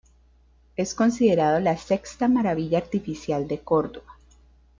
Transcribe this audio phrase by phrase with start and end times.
[0.77, 4.15] Es considerado la sexta Maravilla Artificial de Cordoba.